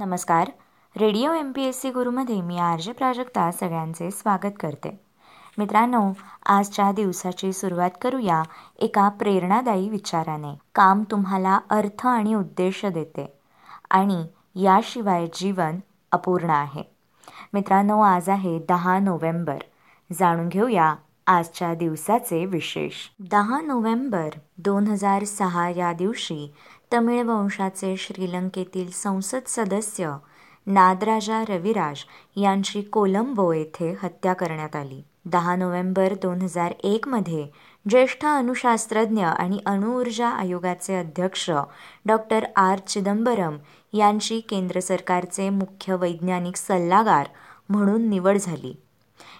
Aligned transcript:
नमस्कार. 0.00 0.50
Radio 0.96 1.32
M 1.32 1.52
P 1.52 1.62
S 1.62 1.80
C 1.80 1.90
गुरुमध्ये 1.90 2.40
मी 2.40 2.58
R 2.58 2.80
J 2.80 2.92
Prajakta 2.92 3.50
सगळ्यांचे 3.50 4.10
स्वागत 4.10 4.52
करते. 4.60 5.00
मित्रांनो 5.58 6.12
आजच्या 6.46 6.92
दिवसाची 6.92 7.52
सुरुवात 7.52 7.90
करूया 8.00 8.42
एका 8.78 9.08
प्रेरणादायी 9.08 9.88
विचाराने. 9.88 10.58
काम 10.74 11.02
तुम्हाला 11.10 11.60
अर्थ 11.70 12.06
आणि 12.06 12.34
उद्देश 12.34 12.84
देते 12.84 13.32
आणि 13.90 14.24
याशिवाय 14.54 15.26
जीवन 15.26 15.76
अपूर्ण 16.12 16.50
आहे. 16.50 16.82
मित्रांनो 17.52 18.00
आज 18.00 18.28
आहे 18.28 18.58
दहा 18.68 18.98
नोव्हेंबर. 18.98 19.58
जाणून 20.18 20.48
घेऊया 20.48 20.94
आजच्या 21.26 21.74
दिवसाचे 21.74 22.44
विशेष. 22.44 22.92
दहा 23.30 23.60
नोव्हेंबर 23.60 24.28
दोन 24.58 24.86
हजार 24.86 25.24
सहा 25.24 25.68
या 25.68 25.92
दिवशी 25.92 26.52
तमिळ 26.92 27.22
वंशाचे 27.22 27.96
श्रीलंकेतील 27.96 28.90
संसद 28.90 29.46
सदस्य 29.46 30.12
नादराजा 30.66 31.42
रविराज 31.48 31.98
यांची 32.36 32.82
कोलंबो 32.82 33.52
येथे 33.52 33.94
हत्या 34.02 34.32
करण्यात 34.32 34.76
आली. 34.76 35.02
दहा 35.24 35.56
नोव्हेंबर 35.56 36.14
दोन 36.22 36.42
हजार 36.42 36.72
एकमध्ये 36.84 37.46
ज्येष्ठ 37.88 38.24
अणुशास्त्रज्ञ 38.26 39.24
आणि 39.24 39.58
अणुऊर्जा 39.66 40.28
आयोगाचे 40.28 40.94
अध्यक्ष 40.94 41.50
डॉक्टर 42.06 42.44
आर. 42.56 42.78
चिदंबरम 42.78 43.56
यांची 43.92 44.40
केंद्र 44.40 44.80
सरकारचे 44.80 45.48
मुख्य 45.50 45.94
वैज्ञानिक 45.94 46.56
सल्लागार 46.56 47.26
म्हणून 47.68 48.08
निवड 48.08 48.36
झाली. 48.36 48.74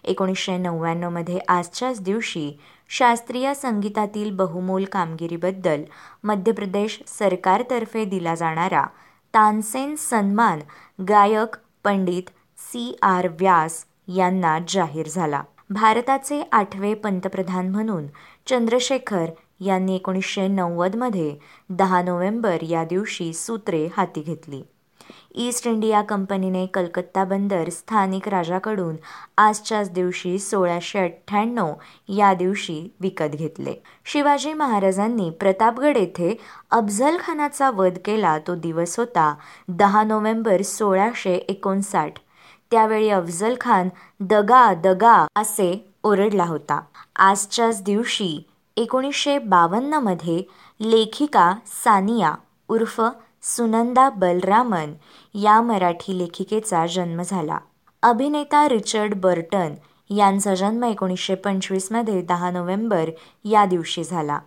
एकोणीसशे 0.04 0.56
नव्याण्णवमध्ये 0.56 1.38
आजच्याच 1.48 2.00
दिवशी 2.00 2.50
शास्त्रीय 2.88 3.54
संगीतातील 3.54 4.30
बहुमोल 4.36 4.84
कामगिरीबद्दल 4.84 5.82
मध्य 6.24 6.52
प्रदेश 6.52 7.02
सरकारतर्फे 7.06 8.04
दिला 8.04 8.34
जाणारा 8.34 8.84
तानसेन 9.34 9.94
सन्मान 9.98 10.60
गायक 11.02 11.56
पंडित 11.84 12.30
सी 12.58 12.98
आर 13.02 13.28
व्यास 13.28 13.84
यांना 14.08 14.58
जाहीर 14.68 15.08
झाला. 15.08 15.42
भारताचे 15.70 16.42
आठवे 16.52 16.94
पंतप्रधान 16.94 17.68
म्हणून 17.68 18.06
चंद्रशेखर 18.46 19.26
यांनी 19.60 19.94
एकोणीसशे 19.94 20.48
नव्वदमध्ये 20.48 21.36
दहा 21.68 22.02
नोव्हेंबर 22.02 22.62
या 22.62 22.84
दिवशी 22.84 23.32
सूत्रे 23.32 23.88
हाती 23.96 24.20
घेतली. 24.20 24.62
ईस्ट 25.34 25.66
इंडिया 25.66 26.02
कंपनीने 26.02 26.66
कलकत्ता 26.66 27.24
बंदर 27.24 27.68
स्थानिक 27.68 28.28
राजाकडून 28.28 28.96
आजच्याच 29.38 29.90
दिवशी 29.90 30.38
सोळाशे 30.38 30.98
अठ्ठ्याण्णव 30.98 31.72
या 32.08 32.34
दिवशी 32.34 32.94
विकत 33.00 33.34
घेतले. 33.34 33.74
शिवाजी 34.04 34.52
महाराजांनी 34.52 35.30
प्रतापगड 35.30 35.96
येथे 35.96 36.36
अफझल 36.70 37.16
खानाचा 37.20 37.70
वध 37.70 37.98
केला 38.04 38.38
तो 38.38 38.54
दिवस 38.54 38.98
होता 38.98 39.34
दहा 39.68 40.02
नोव्हेंबर 40.04 40.62
सोळाशे 40.62 41.34
एकोणसाठ. 41.34 42.12
त्यावेळी 42.70 43.10
अफझलखान 43.10 43.88
दगा 44.20 44.74
दगा 44.74 45.26
असे 45.36 45.92
ओरडला 46.02 46.44
होता. 46.44 46.80
आजच्याच 47.16 47.82
दिवशी 47.82 48.48
एकोणीसशे 48.76 49.38
बावन्नमध्ये 49.38 50.42
लेखिका 50.80 51.54
सानिया 51.66 52.34
उर्फ 52.68 53.00
सुनंदा 53.42 54.10
बलरामन 54.10 54.92
या 55.34 55.60
मराठी 55.62 56.18
लेखिकेचा 56.18 56.86
जन्म 56.86 57.22
झाला. 57.22 57.58
अभिनेता 58.02 58.68
रिचर्ड 58.68 59.14
बर्टन 59.14 59.74
यांचा 60.10 60.54
जन्म 60.54 60.84
एकोणीसशे 60.84 61.34
पंचवीसमध्ये 61.34 62.22
दहा 62.22 62.50
नोव्हेंबर 62.50 63.10
या 63.44 63.64
दिवशी 63.64 64.04
झाला. 64.04 64.38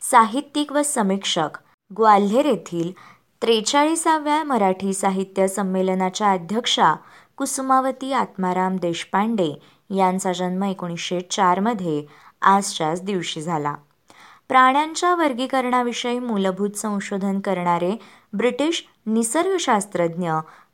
साहित्यिक 0.00 0.72
व 0.72 0.82
समीक्षक 0.82 1.58
ग्वाल्हेर 1.98 2.44
येथील 2.44 2.92
त्रेचाळीसाव्या 3.42 4.44
मराठी 4.44 4.92
साहित्य 4.92 5.48
संमेलनाच्या 5.48 6.32
अध्यक्षा 6.32 6.94
कुसुमावती 7.36 8.12
आत्माराम 8.12 8.76
देशपांडे 8.76 9.52
यांचा 9.96 10.32
जन्म 10.32 10.64
एकोणीसशे 10.64 11.20
चारमध्ये 11.20 12.04
आजच्याच 12.42 13.02
दिवशी 13.02 13.40
झाला. 13.40 13.74
प्राण्यांच्या 14.48 15.14
वर्गीकरणाविषयी 15.14 16.18
मूलभूत 16.18 16.76
संशोधन 16.76 17.40
करणारे 17.40 17.96
ब्रिटिश 18.32 18.84
निसर्गशास्त्रज्ञ 19.06 20.30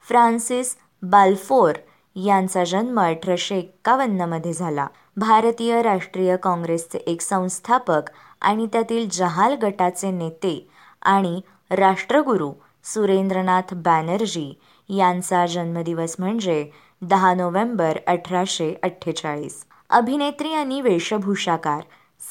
फ्रान्सिस 0.09 0.77
बाल्फोर 1.03 1.73
यांचा 2.17 2.65
जन्म 2.65 3.01
अठराशे 3.01 3.57
एक्कावन्नमध्ये 3.57 4.53
झाला. 4.53 4.87
भारतीय 5.17 5.83
राष्ट्रीय 5.83 6.37
काँग्रेसचे 6.37 6.99
एक 6.99 7.21
संस्थापक 7.21 8.11
आणि 8.41 8.67
त्यातील 8.67 9.09
जहाल 9.13 9.55
गटाचे 9.55 10.11
नेते 10.11 10.69
आणि 11.03 11.41
राष्ट्रगुरू 11.71 12.53
सुरेंद्रनाथ 12.85 13.75
बॅनर्जी 13.75 14.53
यांचा 14.89 15.47
जन्मदिवस 15.47 16.17
म्हणजे 16.19 16.65
दहा 17.03 17.35
नोव्हेंबर 17.35 17.99
अठराशे 18.07 18.75
अठ्ठेचाळीस. 18.83 19.65
अभिनेत्री 19.91 20.53
आणि 20.53 20.81
वेशभूषाकार 20.81 21.81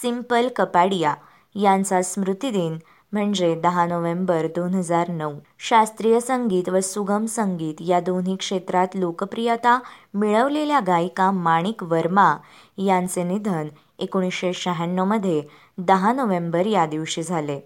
सिंपल 0.02 0.48
कपाडिया 0.56 1.14
यांचा 1.56 2.02
स्मृतिदिन 2.02 2.78
म्हणजे 3.12 3.56
दहा 3.56 3.86
नोव्हेंबर 3.86 4.48
दोन 4.56 4.74
हजार 4.74 5.10
नऊ. 5.10 5.34
शास्त्रीय 5.60 6.20
संगीत 6.20 6.70
व 6.70 6.80
सुगम 6.80 7.26
संगीत 7.26 7.76
या 7.80 8.00
दोन्ही 8.00 8.36
क्षेत्रात 8.36 8.88
लोकप्रियता 8.96 9.80
मिळवलेल्या 10.14 10.80
गायिका 10.80 11.32
माणिक 11.32 11.84
वर्मा 11.84 12.38
यांचे 12.78 13.24
निधन 13.24 13.68
एकोणीसशे 14.00 14.54
शहाण्णवमध्ये 14.54 15.44
दहा 15.78 16.14
नोव्हेंबर 16.14 16.66
या 16.66 16.86
दिवशी 16.86 17.24
झाले. 17.24 17.60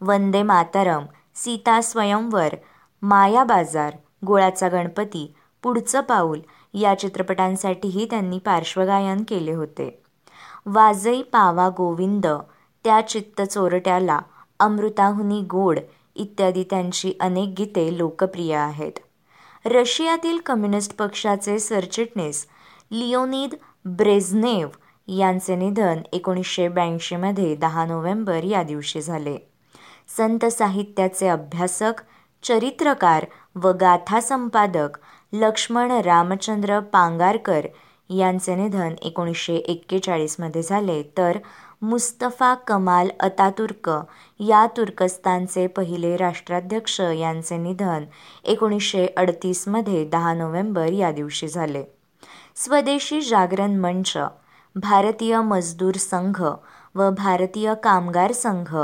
वंदे 0.00 0.42
मातरम 0.42 1.04
सीता 1.34 1.80
स्वयंवर 1.80 2.54
माया 3.02 3.44
बाजार 3.44 3.92
गोळाचा 4.26 4.68
गणपती 4.68 5.34
पुढचं 5.62 6.00
पाऊल 6.00 6.40
या 6.74 6.98
चित्रपटांसाठीही 6.98 8.06
त्यांनी 8.10 8.38
पार्श्वगायन 8.38 9.24
केले 9.28 9.52
होते. 9.52 10.02
वाजई 10.66 11.22
पावा 11.22 11.68
गोविंद 11.68 12.26
त्या 12.86 13.00
चित्त 13.00 13.42
चोरट्याला 13.42 14.18
अमृताहुनी 14.60 15.40
गोड 15.40 15.78
इत्यादी 16.16 16.64
त्यांची 16.70 17.12
अनेक 17.20 17.54
गीते 17.58 17.98
लोकप्रिय 17.98 18.54
आहेत. 18.54 18.92
रशियातील 19.64 20.38
कम्युनिस्ट 20.38 20.96
पक्षाचे 20.96 21.58
सरचिटणीस 21.58 22.46
लिओनिद 22.90 23.54
ब्रेझनेव 23.84 24.68
यांचे 25.08 25.56
निधन 25.56 25.98
एकोणीसशे 26.12 26.68
ब्याऐंशीमध्ये 26.68 27.56
दहा 27.56 27.86
नोव्हेंबर 27.86 28.44
या 28.44 28.62
दिवशी 28.62 29.00
झाले. 29.00 29.36
संत 30.16 30.44
साहित्याचे 30.44 31.28
अभ्यासक 31.28 31.92
चरित्रकार 32.42 33.24
व 33.56 33.72
गाथा 33.72 34.20
संपादक 34.20 34.98
लक्ष्मण 35.32 35.90
रामचंद्र 35.90 36.80
पांगारकर 36.80 37.66
यांचे 38.10 38.54
निधन 38.54 38.94
एकोणीसशे 39.02 39.54
एक्केचाळीसमध्ये 39.56 40.62
झाले. 40.62 41.02
तर 41.18 41.38
मुस्तफा 41.82 42.54
कमाल 42.66 43.08
अतातुर्क 43.20 43.90
या 44.40 44.66
तुर्कस्तानचे 44.76 45.66
पहिले 45.66 46.16
राष्ट्राध्यक्ष 46.16 47.00
यांचे 47.00 47.56
निधन 47.56 48.04
एकोणीसशे 48.44 49.06
अडतीसमध्ये 49.16 50.04
दहा 50.04 50.34
नोव्हेंबर 50.34 50.92
या 50.92 51.12
दिवशी 51.12 51.48
झाले. 51.48 51.84
स्वदेशी 52.56 53.20
जागरण 53.20 53.76
मंच 53.76 54.16
भारतीय 54.76 55.40
मजदूर 55.40 55.94
संघ 55.94 56.42
व 56.94 57.10
भारतीय 57.10 57.74
कामगार 57.74 58.32
संघ 58.32 58.76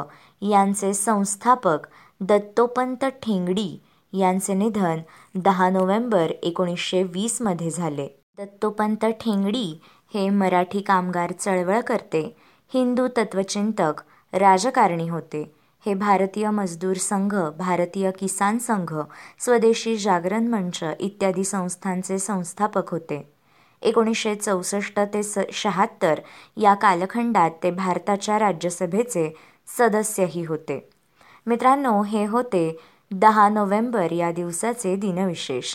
यांचे 0.42 0.94
संस्थापक 0.94 1.86
दत्तोपंत 2.20 3.04
ठेंगडी 3.22 3.70
यांचे 4.12 4.54
निधन 4.54 5.00
दहा 5.34 5.68
नोव्हेंबर 5.70 6.32
एकोणीसशे 6.42 7.02
वीसमध्ये 7.02 7.70
झाले. 7.70 8.21
दत्तोपंत 8.38 9.04
ठेंगडी 9.04 9.80
हे 10.14 10.28
मराठी 10.30 10.80
कामगार 10.80 11.32
चळवळकर्ते 11.32 12.20
हिंदू 12.74 13.08
तत्वचिंतक 13.08 14.00
राजकारणी 14.32 15.08
होते. 15.08 15.42
हे 15.86 15.94
भारतीय 15.94 16.50
मजदूर 16.50 16.96
संघ 16.96 17.34
भारतीय 17.58 18.10
किसान 18.10 18.58
संघ 18.58 18.94
स्वदेशी 19.38 19.96
जागरण 19.96 20.46
मंच 20.46 20.84
इत्यादी 21.00 21.44
संस्थांचे 21.44 22.18
संस्थापक 22.18 22.90
होते. 22.90 23.30
एकोणीसशे 23.82 24.34
चौसष्ट 24.34 25.00
ते 25.00 25.22
स 25.22 25.38
शहात्तर 25.52 26.20
या 26.56 26.74
कालखंडात 26.74 27.50
ते 27.62 27.70
भारताच्या 27.70 28.38
राज्यसभेचे 28.38 29.30
सदस्यही 29.78 30.44
होते. 30.44 30.88
मित्रांनो 31.46 32.02
हे 32.02 32.26
होते 32.26 32.76
दहा 33.10 33.48
नोव्हेंबर 33.48 34.12
या 34.12 34.32
दिवसाचे 34.32 34.96
दिनविशेष. 34.96 35.74